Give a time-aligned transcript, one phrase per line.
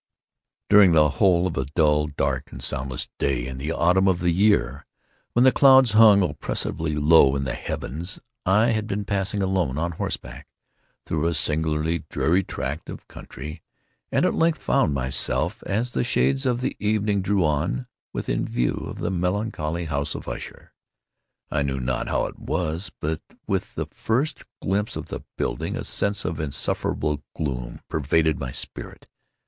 [0.67, 4.31] During the whole of a dull, dark, and soundless day in the autumn of the
[4.31, 4.87] year,
[5.33, 9.91] when the clouds hung oppressively low in the heavens, I had been passing alone, on
[9.91, 10.47] horseback,
[11.05, 13.61] through a singularly dreary tract of country;
[14.11, 18.73] and at length found myself, as the shades of the evening drew on, within view
[18.73, 20.73] of the melancholy House of Usher.
[21.51, 26.25] I know not how it was—but, with the first glimpse of the building, a sense
[26.25, 29.07] of insufferable gloom pervaded my spirit.